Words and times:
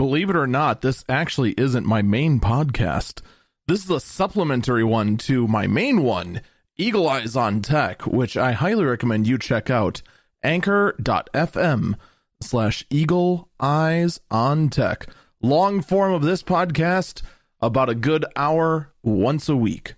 Believe 0.00 0.30
it 0.30 0.36
or 0.36 0.46
not, 0.46 0.80
this 0.80 1.04
actually 1.10 1.52
isn't 1.58 1.84
my 1.84 2.00
main 2.00 2.40
podcast. 2.40 3.20
This 3.68 3.84
is 3.84 3.90
a 3.90 4.00
supplementary 4.00 4.82
one 4.82 5.18
to 5.18 5.46
my 5.46 5.66
main 5.66 6.02
one, 6.02 6.40
Eagle 6.78 7.06
Eyes 7.06 7.36
on 7.36 7.60
Tech, 7.60 8.06
which 8.06 8.34
I 8.34 8.52
highly 8.52 8.86
recommend 8.86 9.26
you 9.28 9.36
check 9.36 9.68
out. 9.68 10.00
Anchor.fm 10.42 11.96
slash 12.40 12.86
Eagle 12.88 13.50
Eyes 13.60 14.18
on 14.30 14.70
Tech. 14.70 15.06
Long 15.42 15.82
form 15.82 16.14
of 16.14 16.22
this 16.22 16.42
podcast, 16.42 17.20
about 17.60 17.90
a 17.90 17.94
good 17.94 18.24
hour 18.36 18.94
once 19.02 19.50
a 19.50 19.56
week. 19.56 19.96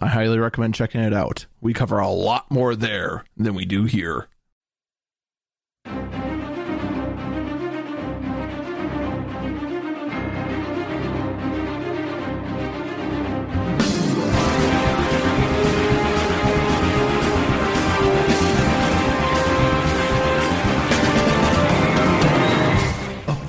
I 0.00 0.08
highly 0.08 0.40
recommend 0.40 0.74
checking 0.74 1.00
it 1.00 1.14
out. 1.14 1.46
We 1.60 1.72
cover 1.72 2.00
a 2.00 2.08
lot 2.08 2.50
more 2.50 2.74
there 2.74 3.24
than 3.36 3.54
we 3.54 3.66
do 3.66 3.84
here. 3.84 4.26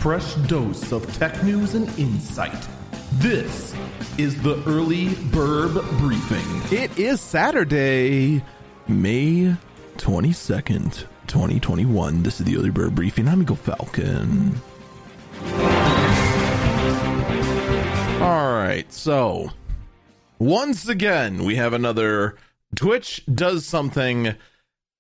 Fresh 0.03 0.35
dose 0.47 0.91
of 0.91 1.09
tech 1.15 1.41
news 1.45 1.75
and 1.75 1.87
insight. 1.97 2.67
This 3.13 3.73
is 4.17 4.35
the 4.43 4.61
Early 4.67 5.15
Bird 5.31 5.75
Briefing. 5.97 6.77
It 6.77 6.99
is 6.99 7.21
Saturday, 7.21 8.43
May 8.89 9.55
22nd, 9.95 11.05
2021. 11.27 12.21
This 12.21 12.41
is 12.41 12.45
the 12.45 12.57
Early 12.57 12.69
Bird 12.69 12.95
Briefing. 12.95 13.29
I'm 13.29 13.43
Eagle 13.43 13.55
Falcon. 13.55 14.59
All 18.21 18.57
right, 18.57 18.85
so 18.89 19.51
once 20.37 20.89
again, 20.89 21.45
we 21.45 21.55
have 21.55 21.71
another 21.71 22.35
Twitch 22.75 23.23
does 23.33 23.65
something 23.65 24.35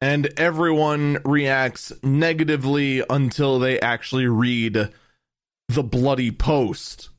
and 0.03 0.33
everyone 0.35 1.17
reacts 1.23 1.93
negatively 2.03 3.01
until 3.09 3.57
they 3.57 3.79
actually 3.79 4.27
read 4.27 4.89
the 5.69 5.83
bloody 5.83 6.31
post. 6.31 7.09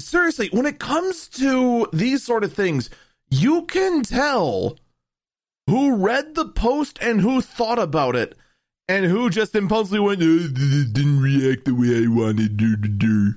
Seriously, 0.00 0.48
when 0.52 0.66
it 0.66 0.78
comes 0.78 1.28
to 1.28 1.88
these 1.92 2.22
sort 2.22 2.44
of 2.44 2.52
things, 2.52 2.90
you 3.30 3.62
can 3.62 4.02
tell 4.02 4.78
who 5.66 5.96
read 5.96 6.34
the 6.34 6.46
post 6.46 6.98
and 7.00 7.20
who 7.20 7.40
thought 7.40 7.78
about 7.78 8.14
it 8.14 8.36
and 8.86 9.06
who 9.06 9.30
just 9.30 9.54
impulsively 9.54 10.00
went, 10.00 10.22
"Uh, 10.22 10.48
didn't 10.48 11.20
react 11.20 11.64
the 11.64 11.74
way 11.74 12.04
I 12.04 12.06
wanted 12.06 12.58
to 12.58 12.76
do. 12.76 13.34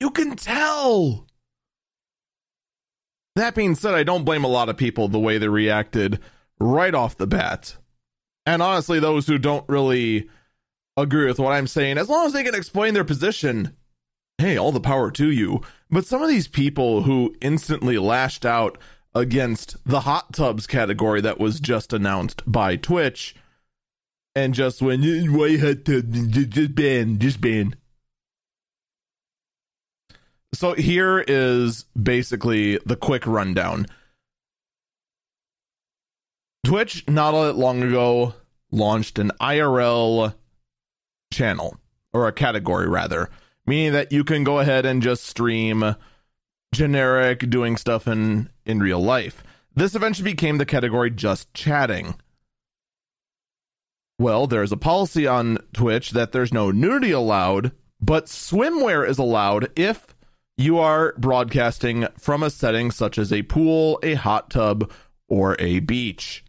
You 0.00 0.10
can 0.10 0.36
tell. 0.36 1.26
That 3.36 3.54
being 3.54 3.74
said, 3.74 3.94
I 3.94 4.02
don't 4.02 4.24
blame 4.24 4.44
a 4.44 4.48
lot 4.48 4.68
of 4.68 4.76
people 4.76 5.08
the 5.08 5.18
way 5.18 5.38
they 5.38 5.48
reacted 5.48 6.18
right 6.58 6.94
off 6.94 7.16
the 7.16 7.26
bat. 7.26 7.76
And 8.44 8.62
honestly, 8.62 8.98
those 8.98 9.26
who 9.26 9.38
don't 9.38 9.68
really 9.68 10.28
agree 10.96 11.26
with 11.26 11.38
what 11.38 11.52
I'm 11.52 11.66
saying, 11.66 11.98
as 11.98 12.08
long 12.08 12.26
as 12.26 12.32
they 12.32 12.44
can 12.44 12.54
explain 12.54 12.94
their 12.94 13.04
position, 13.04 13.76
hey, 14.38 14.56
all 14.56 14.72
the 14.72 14.80
power 14.80 15.10
to 15.12 15.30
you. 15.30 15.60
But 15.90 16.06
some 16.06 16.22
of 16.22 16.28
these 16.28 16.48
people 16.48 17.02
who 17.02 17.34
instantly 17.40 17.98
lashed 17.98 18.44
out 18.44 18.78
against 19.14 19.76
the 19.84 20.00
hot 20.00 20.32
tubs 20.32 20.66
category 20.66 21.20
that 21.20 21.38
was 21.38 21.60
just 21.60 21.92
announced 21.92 22.42
by 22.46 22.76
Twitch 22.76 23.34
and 24.34 24.54
just 24.54 24.80
went, 24.80 25.04
eh, 25.04 25.26
why 25.26 25.58
hot 25.58 25.84
tubs? 25.84 26.26
Just- 26.28 26.74
ban, 26.74 27.18
just 27.18 27.40
ban. 27.40 27.74
So 30.54 30.74
here 30.74 31.24
is 31.26 31.84
basically 32.00 32.78
the 32.84 32.96
quick 32.96 33.26
rundown. 33.26 33.86
Twitch, 36.64 37.06
not 37.08 37.32
long 37.56 37.82
ago, 37.82 38.34
launched 38.70 39.18
an 39.18 39.32
IRL 39.40 40.34
channel, 41.32 41.76
or 42.12 42.28
a 42.28 42.32
category 42.32 42.88
rather, 42.88 43.30
meaning 43.66 43.92
that 43.92 44.12
you 44.12 44.22
can 44.22 44.44
go 44.44 44.60
ahead 44.60 44.86
and 44.86 45.02
just 45.02 45.24
stream 45.24 45.96
generic 46.72 47.50
doing 47.50 47.76
stuff 47.76 48.06
in, 48.06 48.48
in 48.64 48.80
real 48.80 49.00
life. 49.00 49.42
This 49.74 49.94
eventually 49.94 50.32
became 50.32 50.58
the 50.58 50.66
category 50.66 51.10
just 51.10 51.52
chatting. 51.54 52.14
Well, 54.18 54.46
there's 54.46 54.72
a 54.72 54.76
policy 54.76 55.26
on 55.26 55.58
Twitch 55.72 56.10
that 56.10 56.32
there's 56.32 56.52
no 56.52 56.70
nudity 56.70 57.10
allowed, 57.10 57.72
but 58.00 58.26
swimwear 58.26 59.08
is 59.08 59.18
allowed 59.18 59.70
if 59.76 60.14
you 60.56 60.78
are 60.78 61.14
broadcasting 61.18 62.06
from 62.18 62.42
a 62.42 62.50
setting 62.50 62.90
such 62.90 63.18
as 63.18 63.32
a 63.32 63.42
pool, 63.42 63.98
a 64.02 64.14
hot 64.14 64.50
tub, 64.50 64.90
or 65.28 65.56
a 65.58 65.80
beach. 65.80 66.44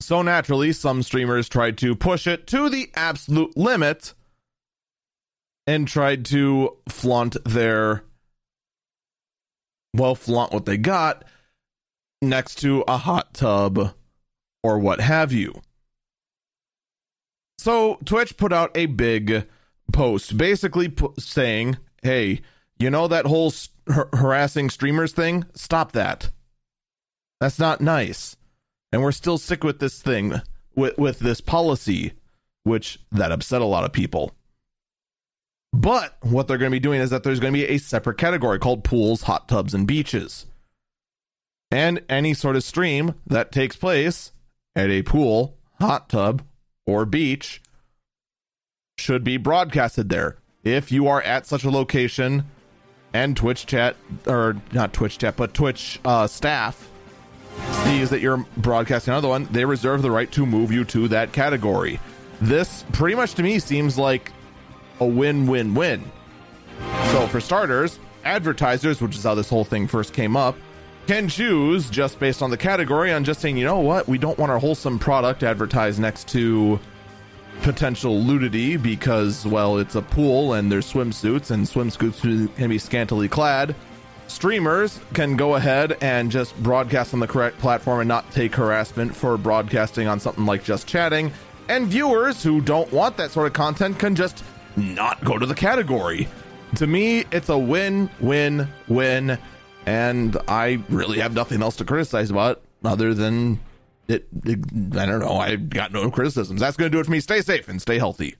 So 0.00 0.22
naturally, 0.22 0.72
some 0.72 1.02
streamers 1.02 1.48
tried 1.48 1.78
to 1.78 1.96
push 1.96 2.26
it 2.26 2.46
to 2.48 2.68
the 2.68 2.90
absolute 2.94 3.56
limit 3.56 4.14
and 5.66 5.88
tried 5.88 6.24
to 6.26 6.76
flaunt 6.88 7.36
their 7.44 8.04
well, 9.94 10.14
flaunt 10.14 10.52
what 10.52 10.66
they 10.66 10.76
got 10.76 11.24
next 12.20 12.56
to 12.56 12.84
a 12.86 12.98
hot 12.98 13.32
tub 13.32 13.94
or 14.62 14.78
what 14.78 15.00
have 15.00 15.32
you. 15.32 15.62
So 17.58 17.98
Twitch 18.04 18.36
put 18.36 18.52
out 18.52 18.76
a 18.76 18.86
big 18.86 19.46
post 19.92 20.36
basically 20.36 20.92
saying, 21.18 21.78
"Hey, 22.02 22.42
you 22.78 22.90
know 22.90 23.08
that 23.08 23.26
whole 23.26 23.52
har- 23.88 24.10
harassing 24.12 24.70
streamers 24.70 25.12
thing? 25.12 25.46
Stop 25.54 25.92
that. 25.92 26.30
That's 27.40 27.58
not 27.58 27.80
nice." 27.80 28.36
And 28.92 29.02
we're 29.02 29.12
still 29.12 29.38
sick 29.38 29.64
with 29.64 29.78
this 29.78 30.00
thing 30.00 30.40
with 30.74 30.96
with 30.98 31.18
this 31.18 31.40
policy 31.40 32.12
which 32.62 32.98
that 33.12 33.32
upset 33.32 33.62
a 33.62 33.66
lot 33.66 33.84
of 33.84 33.92
people. 33.92 34.32
But 35.72 36.16
what 36.22 36.48
they're 36.48 36.58
going 36.58 36.70
to 36.70 36.74
be 36.74 36.80
doing 36.80 37.00
is 37.00 37.10
that 37.10 37.22
there's 37.22 37.38
going 37.38 37.52
to 37.52 37.58
be 37.58 37.66
a 37.66 37.78
separate 37.78 38.18
category 38.18 38.58
called 38.58 38.82
pools, 38.82 39.22
hot 39.22 39.46
tubs, 39.46 39.74
and 39.74 39.86
beaches. 39.86 40.46
And 41.70 42.02
any 42.08 42.34
sort 42.34 42.56
of 42.56 42.64
stream 42.64 43.14
that 43.26 43.52
takes 43.52 43.76
place 43.76 44.32
at 44.74 44.90
a 44.90 45.02
pool, 45.02 45.58
hot 45.80 46.08
tub, 46.08 46.42
or 46.86 47.04
beach 47.04 47.62
should 48.98 49.22
be 49.22 49.36
broadcasted 49.36 50.08
there. 50.08 50.38
If 50.64 50.90
you 50.90 51.06
are 51.06 51.22
at 51.22 51.46
such 51.46 51.62
a 51.62 51.70
location 51.70 52.44
and 53.12 53.36
Twitch 53.36 53.66
chat, 53.66 53.96
or 54.26 54.56
not 54.72 54.92
Twitch 54.92 55.18
chat, 55.18 55.36
but 55.36 55.54
Twitch 55.54 56.00
uh, 56.04 56.26
staff 56.26 56.88
sees 57.84 58.10
that 58.10 58.20
you're 58.20 58.44
broadcasting 58.56 59.12
another 59.12 59.28
one, 59.28 59.48
they 59.50 59.64
reserve 59.64 60.02
the 60.02 60.10
right 60.10 60.30
to 60.32 60.46
move 60.46 60.72
you 60.72 60.84
to 60.86 61.08
that 61.08 61.32
category. 61.32 62.00
This 62.40 62.84
pretty 62.92 63.14
much 63.14 63.34
to 63.34 63.42
me 63.42 63.58
seems 63.58 63.96
like 63.98 64.32
a 65.00 65.06
win 65.06 65.46
win 65.46 65.74
win. 65.74 66.10
So, 67.12 67.26
for 67.28 67.40
starters, 67.40 67.98
advertisers, 68.24 69.00
which 69.00 69.16
is 69.16 69.22
how 69.22 69.34
this 69.34 69.48
whole 69.48 69.64
thing 69.64 69.86
first 69.86 70.12
came 70.12 70.36
up, 70.36 70.56
can 71.06 71.28
choose 71.28 71.88
just 71.88 72.18
based 72.18 72.42
on 72.42 72.50
the 72.50 72.56
category 72.56 73.12
on 73.12 73.24
just 73.24 73.40
saying, 73.40 73.56
you 73.56 73.64
know 73.64 73.78
what, 73.78 74.08
we 74.08 74.18
don't 74.18 74.38
want 74.38 74.50
our 74.50 74.58
wholesome 74.58 74.98
product 74.98 75.42
advertised 75.42 76.00
next 76.00 76.28
to 76.28 76.80
potential 77.62 78.22
nudity 78.22 78.76
because, 78.76 79.46
well, 79.46 79.78
it's 79.78 79.94
a 79.94 80.02
pool 80.02 80.54
and 80.54 80.70
there's 80.70 80.92
swimsuits 80.92 81.50
and 81.50 81.66
swimsuits 81.66 82.54
can 82.56 82.68
be 82.68 82.78
scantily 82.78 83.28
clad. 83.28 83.74
Streamers 84.28 85.00
can 85.14 85.36
go 85.36 85.54
ahead 85.54 85.96
and 86.00 86.30
just 86.30 86.56
broadcast 86.62 87.14
on 87.14 87.20
the 87.20 87.26
correct 87.26 87.58
platform 87.58 88.00
and 88.00 88.08
not 88.08 88.30
take 88.32 88.54
harassment 88.54 89.14
for 89.14 89.38
broadcasting 89.38 90.08
on 90.08 90.20
something 90.20 90.44
like 90.46 90.64
just 90.64 90.86
chatting. 90.86 91.32
And 91.68 91.86
viewers 91.86 92.42
who 92.42 92.60
don't 92.60 92.90
want 92.92 93.16
that 93.16 93.30
sort 93.30 93.46
of 93.46 93.52
content 93.52 93.98
can 93.98 94.14
just 94.14 94.44
not 94.76 95.24
go 95.24 95.38
to 95.38 95.46
the 95.46 95.54
category. 95.54 96.28
To 96.76 96.86
me, 96.86 97.24
it's 97.30 97.48
a 97.48 97.58
win, 97.58 98.10
win, 98.20 98.68
win, 98.88 99.38
and 99.86 100.36
I 100.48 100.82
really 100.88 101.18
have 101.20 101.32
nothing 101.32 101.62
else 101.62 101.76
to 101.76 101.84
criticize 101.84 102.30
about 102.30 102.62
other 102.84 103.14
than 103.14 103.60
it, 104.08 104.26
it 104.44 104.58
I 104.96 105.06
don't 105.06 105.20
know. 105.20 105.36
I 105.36 105.56
got 105.56 105.92
no 105.92 106.10
criticisms. 106.10 106.60
That's 106.60 106.76
going 106.76 106.90
to 106.90 106.94
do 106.96 107.00
it 107.00 107.06
for 107.06 107.12
me. 107.12 107.20
Stay 107.20 107.40
safe 107.40 107.68
and 107.68 107.80
stay 107.80 107.98
healthy. 107.98 108.36